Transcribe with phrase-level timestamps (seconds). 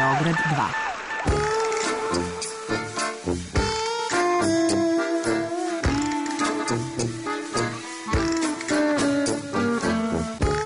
[0.00, 1.70] Beograd 2.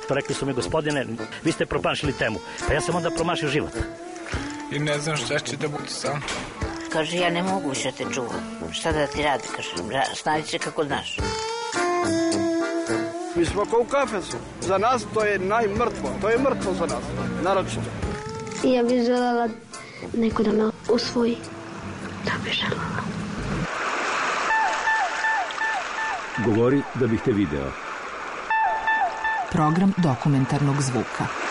[0.09, 1.07] To rekli su mi, gospodine,
[1.45, 2.39] vi ste promašili temu.
[2.69, 3.73] Pa ja sam onda promašio život.
[4.71, 6.23] I ne znam šta će da bude sam.
[6.93, 8.41] Kaže, ja ne mogu više te čuvam.
[8.73, 11.17] Šta da ti radi, kaže, ra- stavit će kako znaš.
[13.37, 14.37] Mi smo kao u kafesu.
[14.61, 16.11] Za nas to je najmrtvo.
[16.21, 17.05] To je mrtvo za nas.
[17.43, 18.04] Naročito.
[18.65, 19.49] Ja bih želela
[20.15, 21.37] neko da me usvoji.
[22.25, 23.05] Da bih želela.
[26.47, 27.71] Govori da bih te video.
[29.53, 31.44] Program dokumentarnog zvuka.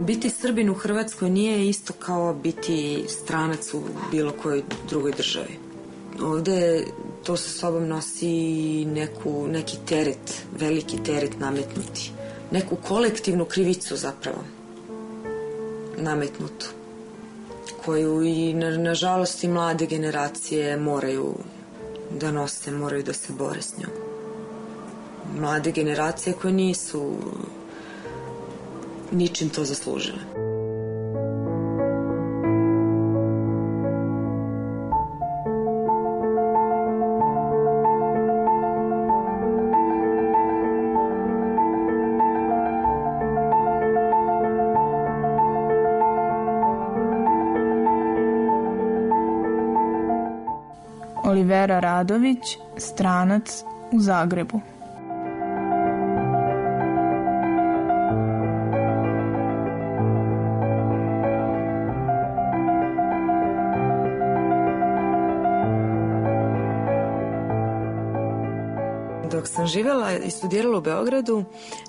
[0.00, 5.58] Biti Srbin u Hrvatskoj nije isto kao biti stranac u bilo kojoj drugoj državi.
[6.22, 6.84] Ovde
[7.24, 12.12] to sa sobom nosi neku, neki teret, veliki teret nametnuti.
[12.50, 14.44] Neku kolektivnu krivicu zapravo
[15.96, 16.66] nametnutu
[17.84, 21.34] koju i na, nažalost i mlade generacije moraju
[22.20, 23.90] da nose, moraju da se bore s njom.
[25.40, 27.16] Mlade generacije koje nisu
[29.12, 30.18] ničim to zaslužile.
[51.24, 54.60] Olivera Radović, stranac u Zagrebu.
[69.48, 71.44] Dok sam živjela i studirala u Beogradu,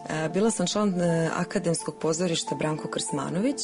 [0.09, 3.61] e, bila sam član e, akademskog pozorišta Branko Krsmanović.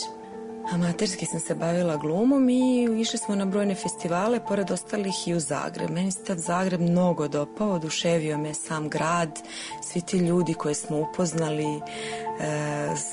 [0.72, 5.39] Amaterski sam se bavila glumom i išli smo na brojne festivale, pored ostalih i u
[5.39, 5.89] Zagreb.
[5.89, 9.39] Meni se tad Zagreb mnogo dopao, oduševio me sam grad,
[9.81, 11.81] svi ti ljudi koje smo upoznali, e,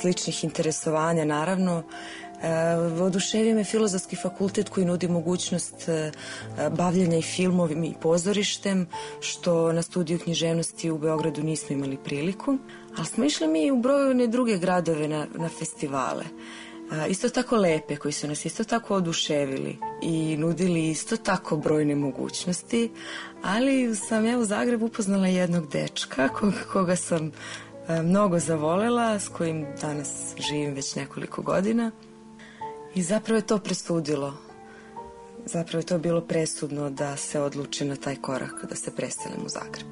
[0.00, 1.82] sličnih interesovanja naravno.
[2.42, 6.12] E, oduševio me filozofski fakultet koji nudi mogućnost e,
[6.70, 8.86] bavljenja i filmovim i pozorištem,
[9.20, 12.58] što na studiju književnosti u Beogradu nismo imali priliku.
[12.96, 16.24] Ali smo išli mi u brojne druge gradove na, na festivale.
[16.90, 21.94] A, isto tako lepe, koji su nas isto tako oduševili i nudili isto tako brojne
[21.94, 22.90] mogućnosti,
[23.42, 27.32] ali sam ja u Zagrebu upoznala jednog dečka koga, koga sam
[27.88, 31.90] a, mnogo zavolela, s kojim danas živim već nekoliko godina.
[32.94, 34.34] I zapravo je to presudilo.
[35.44, 39.48] Zapravo je to bilo presudno da se odluči na taj korak, da se preselim u
[39.48, 39.86] Zagreb.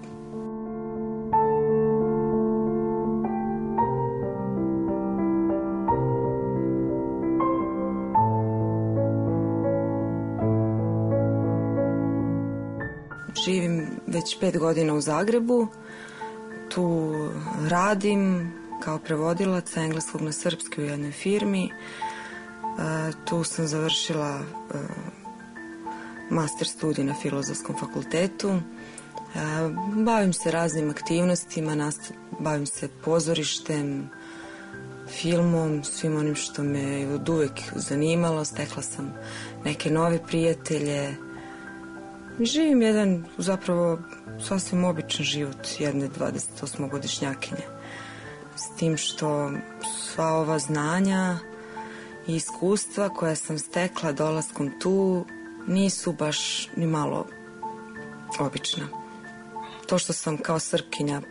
[13.44, 15.66] Živim već pet godina u Zagrebu.
[16.68, 17.12] Tu
[17.68, 21.70] radim kao prevodilac engleskog na srpski u jednoj firmi.
[23.24, 24.44] Tu sam završila e,
[26.30, 28.48] master studij na filozofskom fakultetu.
[28.50, 28.60] E,
[30.04, 31.90] bavim se raznim aktivnostima,
[32.38, 34.10] bavim se pozorištem,
[35.08, 38.44] filmom, svim onim što me od uvek zanimalo.
[38.44, 39.14] Stekla sam
[39.64, 41.16] neke nove prijatelje,
[42.40, 43.98] Živim jedan zapravo
[44.48, 47.64] sasvim običan život jedne 28-godišnjakinje.
[48.56, 49.50] S tim što
[49.96, 51.38] sva ova znanja
[52.26, 55.24] i iskustva koja sam stekla dolaskom tu
[55.66, 57.26] nisu baš ni malo
[58.38, 58.88] obična.
[59.86, 61.22] To što sam kao srpkinja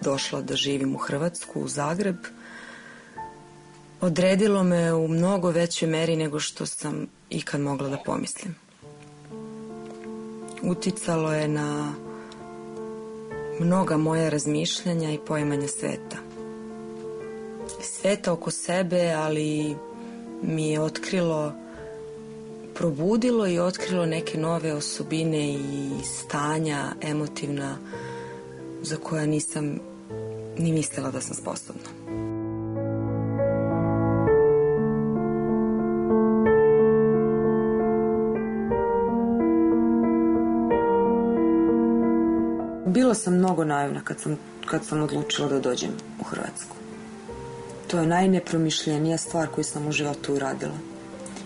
[0.00, 2.16] došla da živim u Hrvatsku, u Zagreb,
[4.00, 8.54] odredilo me u mnogo većoj meri nego što sam ikad mogla da pomislim
[10.62, 11.92] uticalo je na
[13.60, 16.16] mnoga moja razmišljanja i poimanja sveta.
[17.80, 19.76] Sveta oko sebe, ali
[20.42, 21.52] mi je otkrilo,
[22.74, 27.76] probudilo i otkrilo neke nove osobine i stanja emotivna
[28.82, 29.78] za koja nisam
[30.58, 31.88] ni mislila da sam sposobna.
[42.86, 45.90] Bila sam mnogo naivna kad sam, kad sam odlučila da dođem
[46.20, 46.81] u Hrvatsku.
[47.92, 50.78] To je najnepromišljenija stvar koju sam u životu uradila.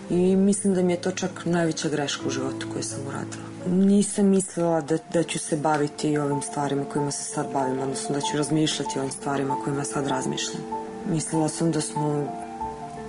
[0.09, 3.43] I mislim da mi je to čak najveća greška u životu koju sam uradila.
[3.85, 8.21] Nisam mislila da, da ću se baviti ovim stvarima kojima se sad bavim, odnosno da
[8.21, 10.63] ću razmišljati o ovim stvarima kojima sad razmišljam.
[11.09, 12.27] Mislila sam da smo,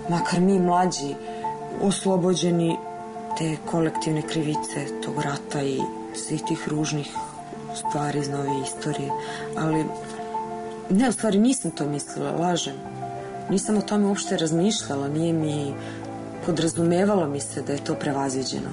[0.09, 1.15] makar mi mlađi,
[1.81, 2.77] oslobođeni
[3.37, 5.79] te kolektivne krivice tog rata i
[6.15, 7.07] svih tih ružnih
[7.75, 9.09] stvari iz nove istorije.
[9.57, 9.85] Ali,
[10.89, 12.98] ne, u stvari nisam to mislila, lažem.
[13.49, 15.73] Nisam o tome uopšte razmišljala, nije mi
[16.45, 18.69] podrazumevalo mi se da je to prevaziđeno.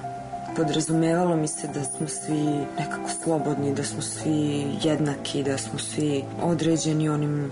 [0.57, 2.45] Podrazumevalo mi se da smo svi
[2.79, 7.51] nekako slobodni, da smo svi jednaki, da smo svi određeni onim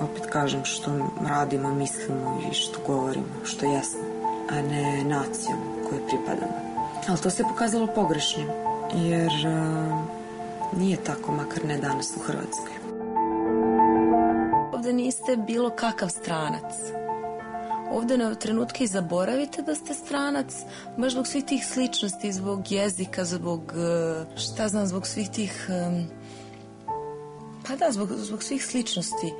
[0.00, 4.00] opet kažem što radimo, mislimo i što govorimo, što jesmo,
[4.50, 5.58] a ne nacijom
[5.88, 6.60] koje pripadamo.
[7.08, 8.48] Ali to se pokazalo pogrešnim,
[8.94, 12.79] jer uh, nije tako, makar ne danas u Hrvatskoj.
[15.10, 16.74] Niste bilo kakav stranac.
[17.92, 20.54] Ovde na trenutke i zaboravite da ste stranac,
[20.96, 23.72] baš zbog svih tih sličnosti, zbog jezika, zbog,
[24.36, 25.66] šta znam, zbog svih tih...
[25.68, 26.06] Um,
[27.70, 29.32] pa da, zbog, zbog svih sličnosti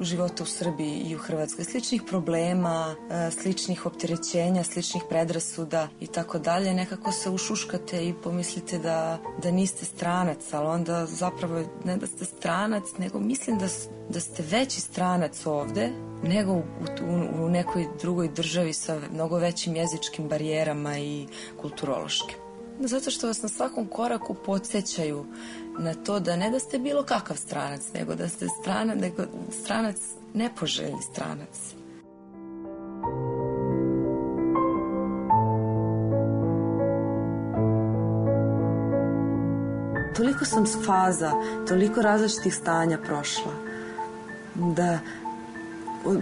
[0.00, 2.94] života u Srbiji i u Hrvatskoj, sličnih problema,
[3.42, 9.84] sličnih opterećenja, sličnih predrasuda i tako dalje, nekako se ušuškate i pomislite da, da niste
[9.84, 13.66] stranac, ali onda zapravo ne da ste stranac, nego mislim da,
[14.08, 15.90] da ste veći stranac ovde
[16.22, 16.62] nego u,
[17.08, 21.26] u, u nekoj drugoj državi sa mnogo većim jezičkim barijerama i
[21.60, 22.47] kulturološkim.
[22.80, 25.24] Zato što vas na svakom koraku podsjećaju
[25.78, 29.22] na to da ne da ste bilo kakav stranac, nego da ste strana, nego
[29.62, 29.96] stranac,
[30.34, 31.74] nepoželjni stranac.
[40.16, 41.32] Toliko sam s faza,
[41.68, 43.52] toliko različitih stanja prošla,
[44.54, 44.98] da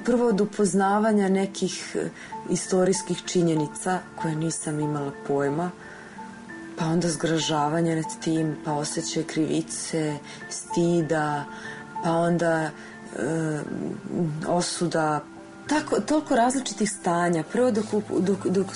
[0.05, 1.97] prvo od upoznavanja nekih
[2.51, 5.71] istorijskih činjenica koje nisam imala pojma,
[6.79, 10.17] pa onda zgražavanje nad tim, pa osjećaj krivice,
[10.51, 11.45] stida,
[12.05, 12.71] pa onda e,
[14.47, 15.21] osuda,
[15.69, 17.45] tako, toliko različitih stanja.
[17.53, 17.87] Prvo dok,
[18.21, 18.67] dok, dok,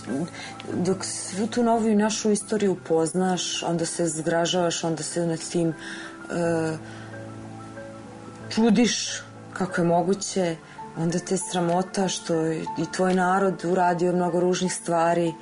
[0.73, 5.69] dok svu tu novu i našu istoriju poznaš, onda se zgražavaš, onda se nad tim
[5.69, 5.75] e,
[8.51, 10.57] čudiš kako je moguće,
[11.01, 15.35] onda te sramota što i tvoj narod uradio mnogo ružnih stvari,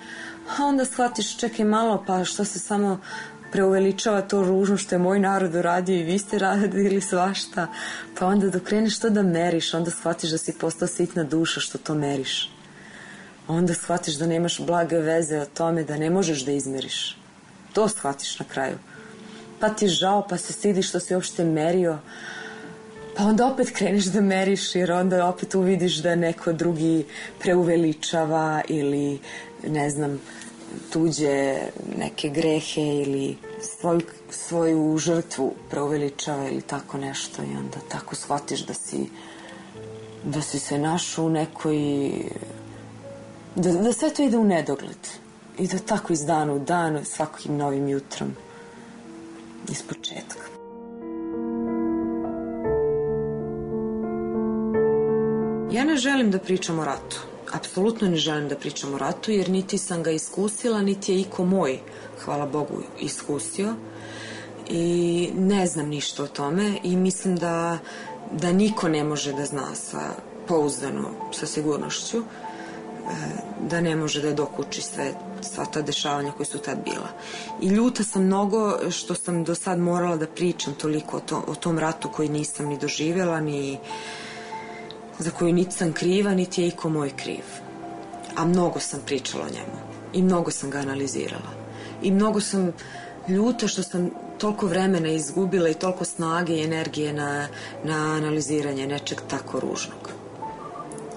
[0.59, 3.01] a onda shvatiš, čekaj malo, pa što se samo
[3.53, 7.67] preuveličava to ružno što je moj narod uradio i vi ste radili svašta,
[8.19, 11.79] pa onda dok kreneš to da meriš, onda shvatiš da si postao sitna duša što
[11.79, 12.51] to meriš.
[13.49, 17.17] Onda shvatiš da nemaš blage veze o tome, da ne možeš da izmeriš.
[17.73, 18.79] To shvatiš na kraju.
[19.61, 21.99] Pa ti žao, pa se stidiš što si uopšte merio,
[23.19, 27.05] pa onda opet kreneš da meriš jer onda opet uvidiš da neko drugi
[27.39, 29.19] preuveličava ili
[29.69, 30.21] ne znam,
[30.93, 31.57] tuđe
[31.99, 34.01] neke grehe ili svoju,
[34.31, 39.07] svoju žrtvu preuveličava ili tako nešto i onda tako shvatiš da si
[40.25, 41.77] da si se našao u nekoj
[43.55, 45.09] da, da sve to ide u nedogled
[45.59, 48.37] i da tako iz dana u dan svakim novim jutrom
[49.71, 50.58] iz početka
[55.73, 59.49] Ja ne želim da pričam o ratu apsolutno ne želim da pričam o ratu, jer
[59.49, 61.79] niti sam ga iskusila, niti je iko moj,
[62.25, 63.75] hvala Bogu, iskusio.
[64.69, 67.79] I ne znam ništa o tome i mislim da,
[68.33, 70.01] da niko ne može da zna sa
[70.49, 72.23] pouzdano, sa sigurnošću, e,
[73.69, 77.09] da ne može da dokuči sve, sva ta dešavanja koje su tad bila.
[77.61, 81.55] I ljuta sam mnogo što sam do sad morala da pričam toliko o, to, o
[81.55, 83.79] tom ratu koji nisam ni doživjela, ni
[85.19, 87.45] za koju niti sam kriva, niti je iko moj kriv.
[88.37, 89.79] A mnogo sam pričala o njemu.
[90.13, 91.51] I mnogo sam ga analizirala.
[92.03, 92.73] I mnogo sam
[93.29, 97.49] ljuta što sam toliko vremena izgubila i toliko snage i energije na,
[97.85, 100.11] na analiziranje nečeg tako ružnog.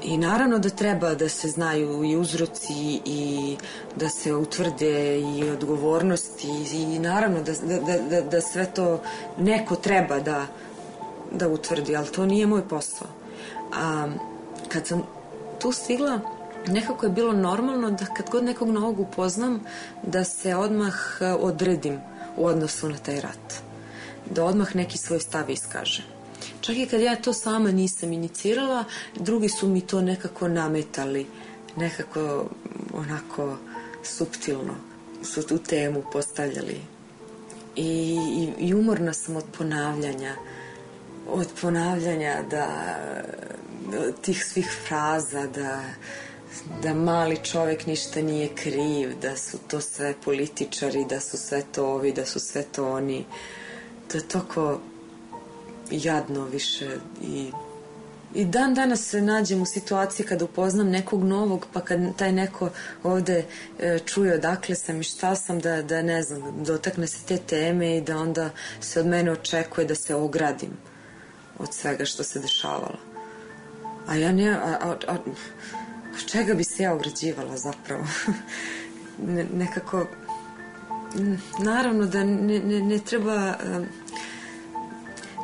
[0.03, 3.55] I naravno da treba da se znaju i uzroci i
[3.95, 9.01] da se utvrde i odgovornosti i naravno da, da, da, da sve to
[9.37, 10.47] neko treba da,
[11.31, 13.07] da utvrdi, ali to nije moj posao.
[13.73, 14.07] A
[14.67, 15.03] kad sam
[15.59, 16.19] tu stigla,
[16.67, 19.59] nekako je bilo normalno da kad god nekog novog upoznam,
[20.03, 21.99] da se odmah e, odredim
[22.37, 23.53] u odnosu na taj rat.
[24.29, 26.03] Da odmah neki svoj stav iskaže.
[26.61, 28.83] Čak i kad ja to sama nisam inicirala,
[29.15, 31.27] drugi su mi to nekako nametali,
[31.75, 32.45] nekako
[32.93, 33.57] onako
[34.03, 34.73] suptilno
[35.23, 36.81] su tu temu postavljali.
[37.75, 40.35] I, i, i umorna sam od ponavljanja,
[41.27, 42.67] od ponavljanja da
[44.21, 45.81] tih svih fraza da
[46.83, 51.85] da mali čovek ništa nije kriv, da su to sve političari, da su sve to
[51.87, 53.25] ovi, da su sve to oni.
[54.07, 54.79] To je toko
[55.91, 57.51] jadno više i
[58.33, 62.69] I dan danas se nađem u situaciji kada upoznam nekog novog, pa kad taj neko
[63.03, 63.45] ovde
[63.79, 67.97] e, čuje odakle sam i šta sam, da, da ne znam, dotakne se te teme
[67.97, 68.49] i da onda
[68.81, 70.71] se od mene očekuje da se ogradim
[71.61, 72.97] od svega što se dešavalo.
[74.07, 75.17] A ja ne, a, a, a
[76.13, 78.03] od čega bi se ja ograđivala zapravo?
[79.35, 80.05] ne, nekako,
[81.59, 83.55] naravno da ne, ne, ne treba,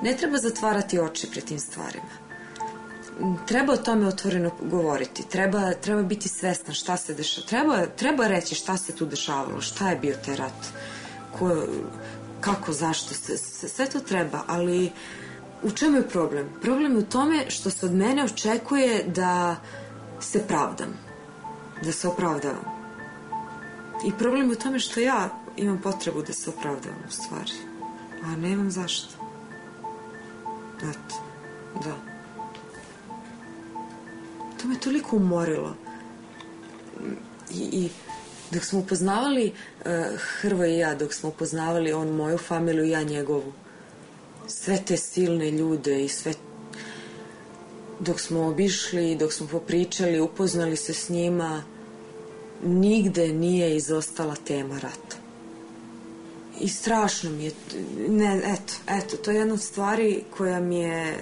[0.03, 2.27] ne treba zatvarati oči pred tim stvarima
[3.47, 8.55] treba o tome otvoreno govoriti, treba, treba biti svesna šta se dešava, treba, treba reći
[8.55, 10.67] šta se tu dešavalo, šta je bio taj rat,
[11.39, 11.63] ko,
[12.41, 13.37] kako, zašto, sve,
[13.69, 14.91] sve to treba, ali
[15.63, 16.49] u čemu je problem?
[16.61, 19.55] Problem je u tome što se od mene očekuje da
[20.19, 20.97] se pravdam,
[21.83, 22.65] da se opravdavam.
[24.05, 27.51] I problem je u tome što ja imam potrebu da se opravdavam u stvari,
[28.23, 29.13] a nemam zašto.
[30.77, 31.15] Eto,
[31.83, 31.95] da
[34.61, 35.75] to me toliko umorilo.
[37.51, 37.89] I, i
[38.51, 43.03] dok smo upoznavali uh, Hrvo i ja, dok smo upoznavali on moju familiju i ja
[43.03, 43.53] njegovu,
[44.47, 46.33] sve te silne ljude i sve
[47.99, 51.63] dok smo obišli, dok smo popričali, upoznali se s njima,
[52.63, 55.17] nigde nije izostala tema rata.
[56.59, 57.51] I strašno mi je,
[58.09, 61.17] ne, eto, eto, to je jedna od stvari koja mi je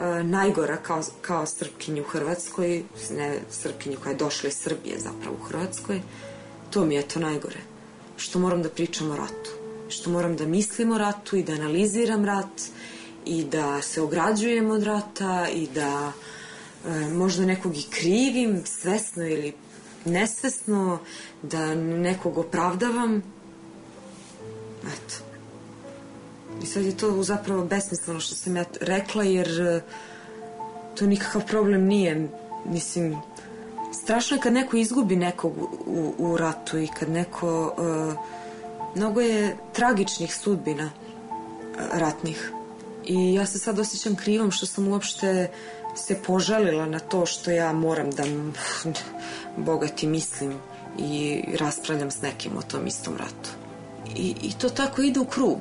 [0.00, 5.36] E, najgora kao, kao srpkinju u Hrvatskoj, ne srpkinju koja je došla iz Srbije zapravo
[5.40, 6.00] u Hrvatskoj,
[6.70, 7.60] to mi je to najgore.
[8.16, 9.59] Što moram da pričam o ratu.
[9.90, 12.62] Što moram da mislim o ratu i da analiziram rat
[13.26, 16.12] i da se ograđujem od rata i da
[16.86, 19.52] e, možda nekog i krivim svesno ili
[20.04, 20.98] nesvesno,
[21.42, 23.22] da nekog opravdavam.
[24.82, 25.14] Eto.
[26.62, 29.82] I sad je to zapravo besmisleno što sam ja rekla, jer e,
[30.94, 32.28] to nikakav problem nije.
[32.64, 33.16] Mislim,
[33.92, 35.52] strašno je kad neko izgubi nekog
[35.86, 37.74] u, u ratu i kad neko...
[37.78, 38.40] Uh,
[38.94, 42.52] mnogo je tragičnih sudbina uh, ratnih.
[43.04, 45.50] I ja se sad osjećam krivom što sam uopšte
[45.94, 48.22] se požalila na to što ja moram da
[49.70, 50.54] bogati mislim
[50.98, 53.50] i raspravljam s nekim o tom istom ratu.
[54.16, 55.58] I, i to tako ide u krug.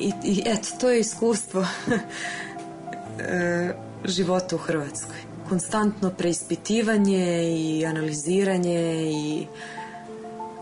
[0.00, 1.60] I, i eto, to je iskustvo
[3.18, 5.16] e, života u Hrvatskoj.
[5.48, 9.46] Konstantno preispitivanje i analiziranje i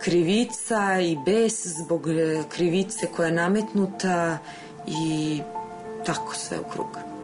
[0.06, 2.06] krivica i bes zbog
[2.48, 4.38] krivice koja je nametnuta
[4.86, 5.40] i
[6.06, 7.15] tako sve u krug.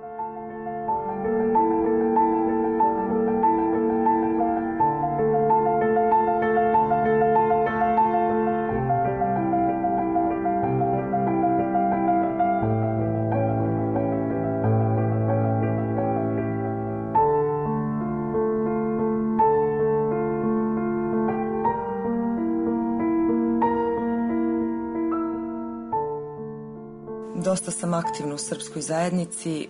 [27.53, 29.69] Dosta sam aktivna u srpskoj zajednici.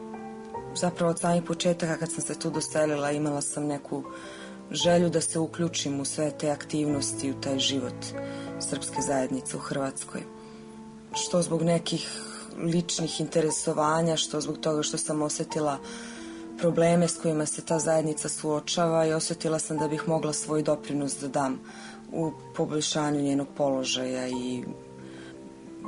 [0.75, 4.05] Zapravo od samih početaka kad sam se tu doselila imala sam neku
[4.71, 8.05] želju da se uključim u sve te aktivnosti, u taj život
[8.61, 10.23] srpske zajednice u Hrvatskoj.
[11.15, 12.07] Što zbog nekih
[12.59, 15.79] ličnih interesovanja, što zbog toga što sam osetila
[16.59, 21.19] probleme s kojima se ta zajednica suočava i osetila sam da bih mogla svoj doprinos
[21.21, 21.61] da dam
[22.13, 24.65] u poboljšanju njenog položaja i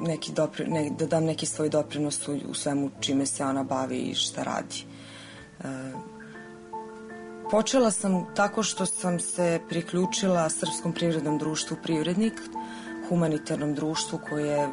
[0.01, 3.99] neki dopri, ne, da dam neki svoj doprinos u, u svemu čime se ona bavi
[3.99, 4.85] i šta radi.
[5.61, 5.65] E,
[7.51, 12.41] počela sam tako što sam se priključila Srpskom privrednom društvu Privrednik,
[13.09, 14.69] humanitarnom društvu koje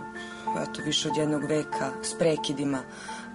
[0.63, 2.79] eto, više od jednog veka s prekidima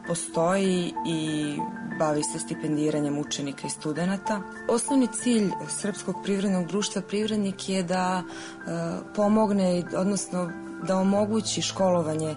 [0.06, 1.56] postoji i
[1.98, 4.40] bavi se stipendiranjem učenika i studenta.
[4.68, 8.70] Osnovni cilj Srpskog privrednog društva Privrednik je da e,
[9.14, 12.36] pomogne, odnosno da omogući školovanje e,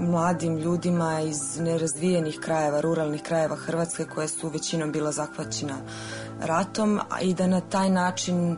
[0.00, 5.76] mladim ljudima iz nerazvijenih krajeva, ruralnih krajeva Hrvatske koje su većinom bila zahvaćena
[6.40, 8.56] ratom i da na taj način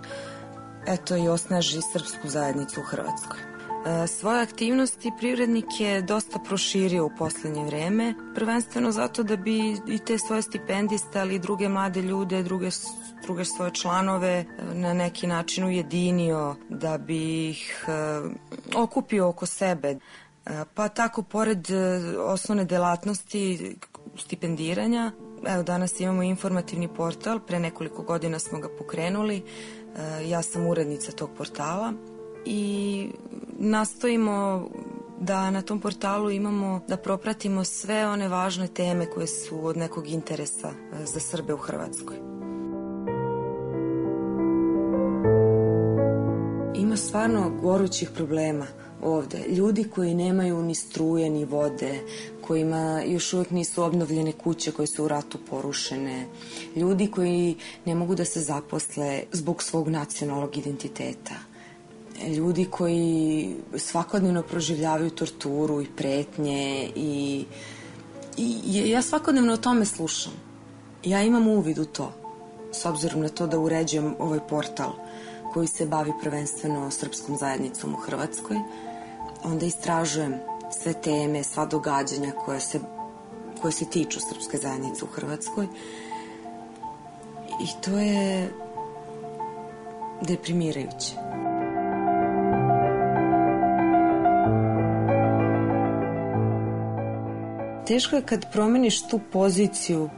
[0.86, 3.55] eto i osnaži srpsku zajednicu u Hrvatskoj.
[3.86, 9.98] E, svoje aktivnosti privrednik je dosta proširio u poslednje vreme, prvenstveno zato da bi i
[9.98, 12.68] te svoje stipendiste, ali i druge mlade ljude, druge,
[13.22, 17.92] druge svoje članove e, na neki način ujedinio, da bi ih e,
[18.76, 19.96] okupio oko sebe.
[20.74, 21.66] Pa tako, pored
[22.18, 23.76] osnovne delatnosti
[24.16, 25.12] stipendiranja,
[25.46, 29.42] Evo, danas imamo informativni portal, pre nekoliko godina smo ga pokrenuli.
[30.24, 31.92] Ja sam urednica tog portala
[32.44, 33.10] i
[33.58, 34.68] nastojimo
[35.20, 40.08] da na tom portalu imamo da propratimo sve one važne teme koje su od nekog
[40.08, 42.16] interesa e, za Srbe u Hrvatskoj.
[46.74, 48.66] Ima stvarno gorućih problema
[49.02, 49.38] ovde.
[49.48, 52.00] Ljudi koji nemaju ni struje ni vode,
[52.40, 56.26] kojima još uvijek nisu obnovljene kuće koje su u ratu porušene,
[56.76, 61.34] ljudi koji ne mogu da se zaposle zbog svog nacionalnog identiteta,
[62.24, 67.44] ljudi koji svakodnevno proživljavaju torturu i pretnje i,
[68.36, 70.32] i ja svakodnevno o tome slušam.
[71.04, 72.12] Ja imam uvid u to,
[72.72, 74.92] s obzirom na to da uređujem ovaj portal
[75.52, 78.56] koji se bavi prvenstveno srpskom zajednicom u Hrvatskoj,
[79.44, 80.34] onda istražujem
[80.82, 82.80] sve teme, sva događanja koja se,
[83.62, 85.66] koje se tiču srpske zajednice u Hrvatskoj.
[87.62, 88.52] I to je
[90.22, 91.45] deprimirajuće.
[97.86, 100.10] Teško je kad promeniš tu poziciju,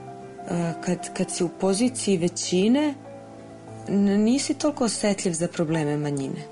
[0.50, 2.94] e, kad, kad si u poziciji većine,
[4.18, 6.42] nisi toliko osetljiv za probleme manjine.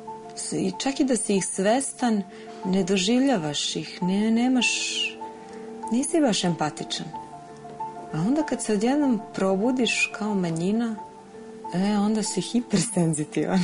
[0.52, 2.22] I čak i da si ih svestan,
[2.64, 4.68] ne doživljavaš ih, ne, nemaš,
[5.92, 7.06] nisi baš empatičan.
[8.12, 10.96] A onda kad se odjednom probudiš kao manjina,
[11.74, 13.60] e, onda si hipersenzitivan.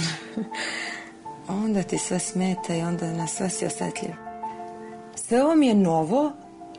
[1.64, 4.12] onda ti sve smeta i onda na sve si osetljiv.
[5.14, 6.32] Sve ovo mi je novo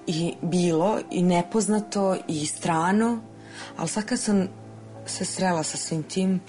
[0.07, 3.21] i bilo i nepoznato i strano,
[3.77, 4.47] ali sad kad sam
[5.05, 6.41] se srela sa svim tim,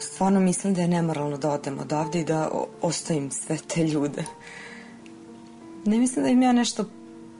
[0.00, 2.50] stvarno mislim da je nemoralno da odem odavde i da
[2.82, 4.24] ostavim sve te ljude
[5.88, 6.84] ne mislim da im ja nešto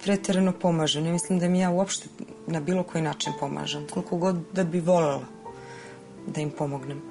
[0.05, 1.05] preterano pomažem.
[1.05, 2.09] Ne mislim da mi ja uopšte
[2.47, 3.87] na bilo koji način pomažem.
[3.91, 5.23] Koliko god da bi volela
[6.27, 7.03] da im pomognem.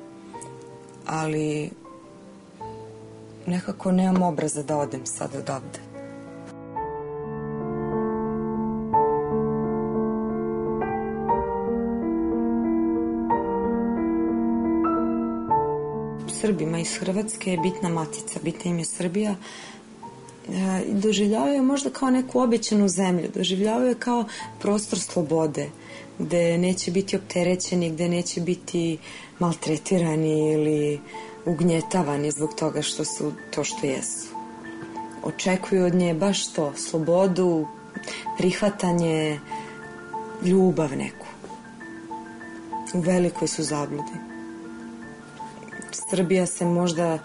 [1.05, 1.69] Ali
[3.45, 5.79] nekako nemam obraza da odem sad odavde.
[16.47, 19.35] Srbima iz Hrvatske je bitna matica, bitna im je Srbija,
[20.49, 24.25] E, doživljavaju možda kao neku obećanu zemlju, doživljavaju kao
[24.59, 25.69] prostor slobode,
[26.19, 28.97] gde neće biti opterećeni, gde neće biti
[29.39, 30.99] maltretirani ili
[31.45, 34.27] ugnjetavani zbog toga što su to što jesu.
[35.23, 37.67] Očekuju od nje baš to, slobodu,
[38.37, 39.39] prihvatanje,
[40.43, 41.27] ljubav neku.
[42.93, 44.26] U velikoj su zabludi.
[45.91, 47.19] Srbija se možda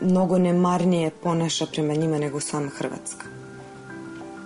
[0.00, 3.26] mnogo nemarnije ponaša prema njima nego sama Hrvatska.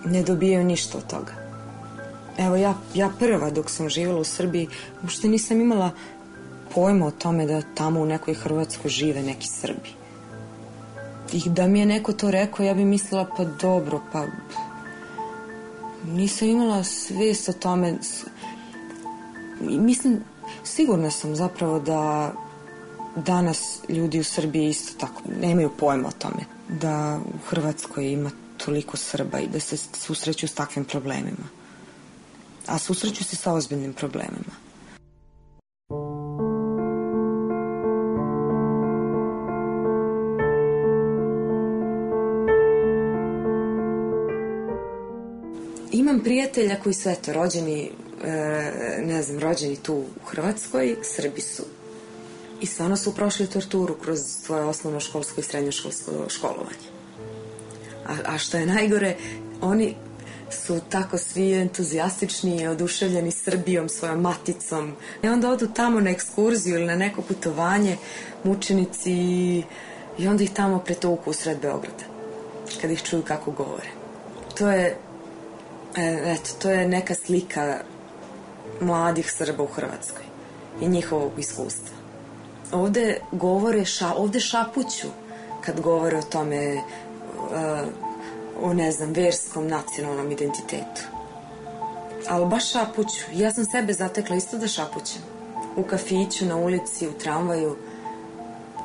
[0.05, 1.33] Ne dobijaju ništa od toga.
[2.37, 4.67] Evo ja, ja prva dok sam živjela u Srbiji
[5.01, 5.91] uopšte nisam imala
[6.75, 9.89] pojma o tome da tamo u nekoj Hrvatskoj žive neki Srbi.
[11.33, 14.25] I da mi je neko to rekao, ja bi mislila pa dobro, pa
[16.05, 17.97] nisam imala svest o tome.
[19.61, 20.19] Mislim,
[20.63, 22.31] sigurna sam zapravo da
[23.15, 28.31] danas ljudi u Srbiji isto tako nemaju pojma o tome da u Hrvatskoj ima
[28.65, 31.47] toliko Srba i da se susreću s takvim problemima.
[32.67, 34.69] A susreću se sa ozbiljnim problemima.
[45.91, 47.91] Imam prijatelja koji su eto rođeni
[48.23, 51.63] e, ne znam, rođeni tu u Hrvatskoj, Srbi su
[52.61, 56.89] i stvarno su prošli torturu kroz svoje osnovno školsko i srednjoškolsko školovanje.
[58.07, 59.15] A, a što je najgore,
[59.61, 59.95] oni
[60.51, 64.93] su tako svi entuzijastični i oduševljeni Srbijom, svojom maticom.
[65.23, 67.97] I onda odu tamo na ekskurziju ili na neko putovanje,
[68.43, 69.13] mučenici
[70.17, 72.03] i onda ih tamo pretuku u sred Beograda.
[72.81, 73.89] Kad ih čuju kako govore.
[74.57, 74.97] To je,
[75.95, 77.79] e, eto, to je neka slika
[78.81, 80.23] mladih Srba u Hrvatskoj
[80.81, 81.98] i njihovog iskustva
[82.71, 85.07] ovde govore, ša, ovde šapuću
[85.61, 87.87] kad govore o tome uh,
[88.61, 91.01] o ne znam, verskom nacionalnom identitetu.
[92.27, 93.25] Ali baš šapuću.
[93.33, 95.21] Ja sam sebe zatekla isto da šapućem.
[95.75, 97.75] U kafiću, na ulici, u tramvaju.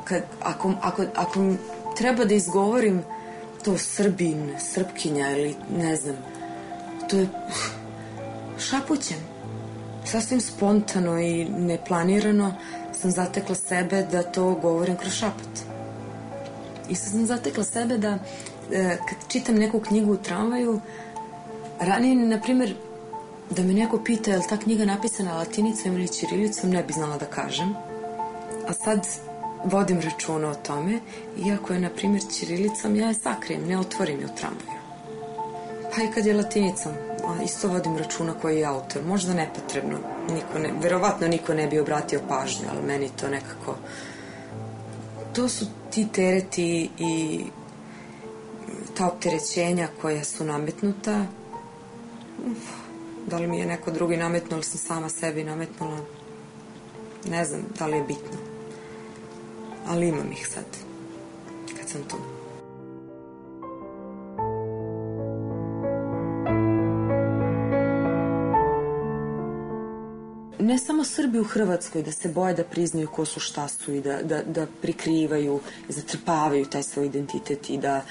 [0.05, 1.41] Kad, ako, ako, ako
[1.97, 3.03] treba da izgovorim
[3.65, 6.17] to Srbin, Srpkinja ili ne znam,
[7.11, 7.29] to je
[8.71, 9.34] šapućem.
[10.05, 12.55] Sasvim spontano i neplanirano,
[12.93, 15.65] sam zatekla sebe da to govorim kroz šapat.
[16.89, 18.19] I sad sam zatekla sebe da
[18.73, 20.81] e, kad čitam neku knjigu u tramvaju,
[21.81, 22.75] ranije, na primjer,
[23.51, 27.17] Da me neko pita je li ta knjiga napisana latinicom ili ćirilicom, ne bi znala
[27.19, 27.75] da kažem.
[28.69, 29.07] A sad
[29.65, 30.99] vodim računa o tome,
[31.47, 34.79] iako je, na primjer, ćirilicom, ja je sakrijem, ne otvorim je u tramvaju.
[35.95, 36.93] Pa i kad je latinicom,
[37.29, 39.03] a isto vodim računa koji je autor.
[39.05, 43.77] Možda nepotrebno, niko ne, verovatno niko ne bi obratio pažnju, ali meni to nekako...
[45.33, 47.45] To su ti tereti i
[48.97, 51.27] ta opterećenja koja su nametnuta.
[52.51, 52.59] Uf,
[53.27, 55.99] da li mi je neko drugi nametnuo ili sam sama sebi nametnula,
[57.29, 58.39] ne znam da li je bitno.
[59.87, 60.65] Ali imam ih sad,
[61.79, 62.34] kad sam tu.
[70.59, 74.01] Ne samo Srbi u Hrvatskoj da se boje da priznaju ko su šta su i
[74.01, 78.05] da, da, da prikrivaju, zatrpavaju taj svoj identitet i da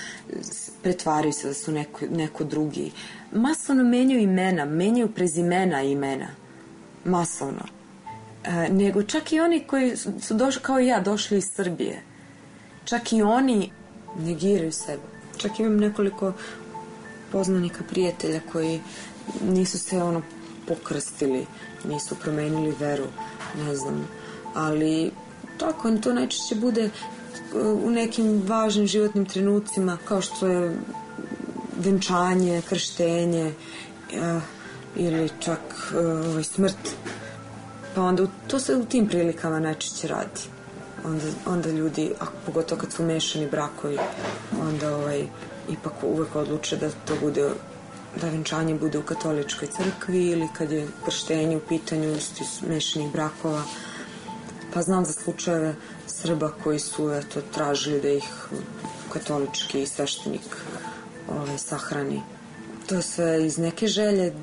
[0.82, 2.92] pretvaraju se da su neko, neko drugi.
[3.32, 6.28] Masovno menjaju imena, menjaju prezimena imena.
[7.06, 7.66] Masovno.
[8.44, 12.02] E, nego čak i oni koji su došli, kao i ja, došli iz Srbije.
[12.86, 13.72] Čak i oni
[14.20, 15.04] negiraju sebe.
[15.38, 16.34] Čak imam nekoliko
[17.32, 18.82] poznanika, prijatelja koji
[19.44, 20.22] nisu se ono
[20.68, 21.46] pokrstili,
[21.84, 23.06] nisu promenili veru,
[23.66, 24.08] ne znam.
[24.54, 25.12] Ali
[25.58, 30.78] tako, to najčešće bude uh, u nekim važnim životnim trenucima, kao što je
[31.78, 34.42] venčanje, krštenje uh,
[34.96, 35.60] ili čak
[35.92, 36.96] uh, ovaj, smrt.
[37.96, 40.42] Pa onda to se u tim prilikama najčešće radi.
[41.06, 43.98] Onda, onda ljudi, a pogotovo kad su mešani brakovi,
[44.62, 45.28] onda ovaj,
[45.70, 47.50] ipak uvek odluče da to bude
[48.22, 52.16] da venčanje bude u katoličkoj crkvi ili kad je krštenje u pitanju
[52.68, 53.64] mešanih brakova.
[54.74, 55.76] Pa znam za slučajeve
[56.08, 58.48] Srba koji su eto, tražili da ih
[59.14, 60.58] katolički sveštenik
[61.30, 62.22] ovaj, sahrani.
[62.88, 64.34] To sve iz neke želje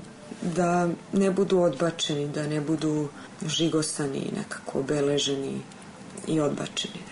[0.43, 3.09] da ne budu odbačeni, da ne budu
[3.47, 5.61] žigosani, nekako obeleženi
[6.27, 7.10] i odbačeni.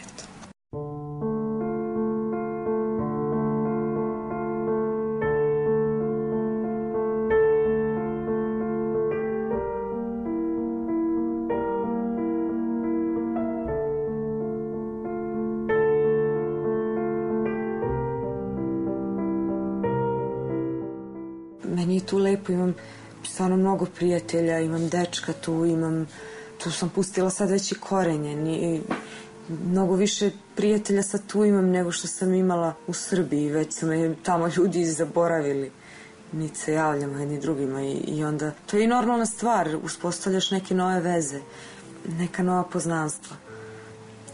[24.09, 26.07] Prijatelja, imam dečka tu, imam,
[26.59, 28.83] tu sam pustila sad već i korenje, ni,
[29.49, 34.15] mnogo više prijatelja sad tu imam nego što sam imala u Srbiji, već su me
[34.23, 35.71] tamo ljudi zaboravili
[36.33, 40.75] niti se javljamo jedni drugima i, i onda to je i normalna stvar, uspostavljaš neke
[40.75, 41.41] nove veze,
[42.19, 43.37] neka nova poznanstva.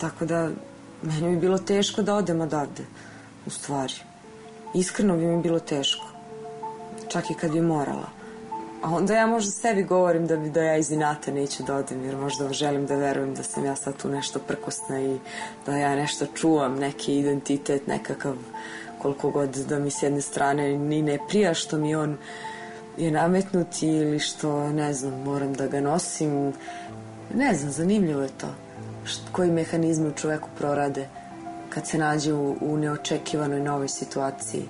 [0.00, 0.50] Tako da
[1.02, 2.84] meni bi bilo teško da odem odavde,
[3.46, 3.94] u stvari.
[4.74, 6.06] Iskreno bi mi bilo teško
[7.08, 8.23] čak i kad bi morala.
[8.84, 12.04] A onda ja možda sebi govorim da, bi, da ja iz inata neću da odem,
[12.04, 15.18] jer možda želim da verujem da sam ja sad tu nešto prkosna i
[15.66, 18.34] da ja nešto čuvam, neki identitet, nekakav
[18.98, 22.16] koliko god da mi s jedne strane ni ne prija što mi on
[22.96, 26.52] je nametnut ili što, ne znam, moram da ga nosim.
[27.34, 28.54] Ne znam, zanimljivo je to.
[29.32, 31.08] Koji mehanizmi u čoveku prorade
[31.68, 34.68] kad se nađe u, u neočekivanoj novoj situaciji.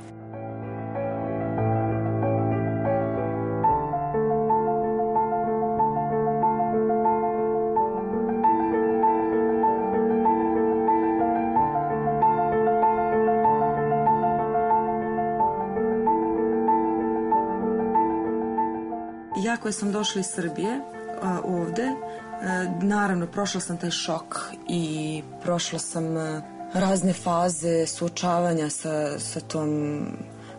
[19.64, 20.80] Ja koja sam došla iz Srbije
[21.44, 21.94] ovde, e,
[22.82, 26.42] naravno prošla sam taj šok i prošla sam e,
[26.74, 30.02] razne faze suočavanja sa, sa tom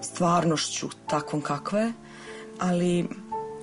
[0.01, 1.93] stvarnošću takvom kakva je,
[2.59, 3.07] ali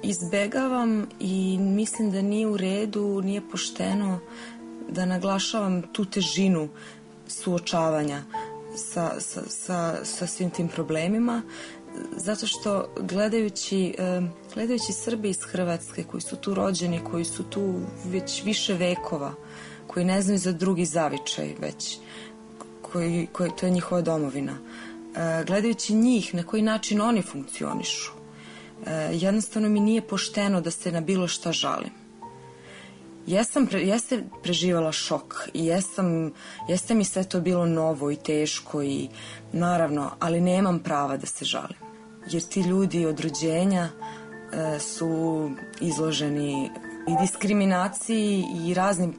[0.02, 4.20] izbegavam i mislim da nije u redu, nije pošteno
[4.88, 6.68] da naglašavam tu težinu
[7.26, 8.22] suočavanja
[8.76, 11.42] sa, sa, sa, sa svim tim problemima,
[12.16, 13.94] zato što gledajući,
[14.55, 17.74] gledajući Srbi iz Hrvatske koji su tu rođeni, koji su tu
[18.05, 19.35] već više vekova,
[19.87, 21.98] koji ne znaju za drugi zavičaj već,
[22.83, 24.52] koji, koji, to je njihova domovina.
[24.52, 28.12] E, gledajući njih, na koji način oni funkcionišu,
[28.87, 32.02] e, jednostavno mi nije pošteno da se na bilo šta žalim.
[33.26, 36.32] Jesam, pre, jeste preživala šok i jesam,
[36.68, 39.08] jeste mi sve to bilo novo i teško i
[39.52, 41.78] naravno, ali nemam prava da se žalim.
[42.30, 46.70] Jer ti ljudi od rođenja e, su izloženi
[47.08, 49.14] i diskriminaciji i raznim,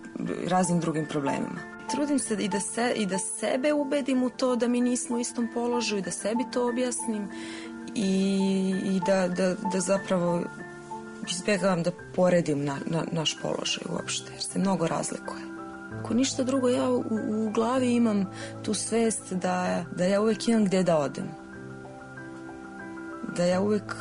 [0.48, 1.74] raznim drugim problemima.
[1.92, 5.20] Trudim se i da, se, i da sebe ubedim u to da mi nismo u
[5.20, 7.28] istom položaju, da sebi to objasnim
[7.96, 10.44] i, i da, da, da zapravo
[11.32, 15.42] izbjegavam da poredim na, na, naš položaj uopšte, jer se mnogo razlikuje.
[16.00, 18.26] Ako ništa drugo, ja u, u glavi imam
[18.64, 21.28] tu svest da, da ja uvek imam gde da odem.
[23.38, 23.96] Da ja uvek,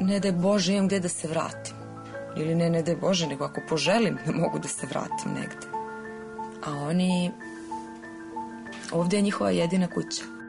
[0.00, 1.76] ne daj Bože, imam gde da se vratim.
[2.36, 5.66] Ili ne, ne daj Bože, nego ako poželim da mogu da se vratim negde.
[6.66, 7.32] A oni,
[8.92, 10.39] ovde je njihova jedina kuća.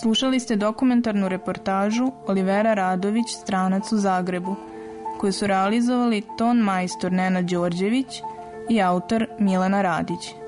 [0.00, 4.56] Slušali ste dokumentarnu reportažu Olivera Radović, stranac u Zagrebu,
[5.20, 8.22] koju su realizovali ton majstor Nena Đorđević
[8.70, 10.41] i autor Milena Radić.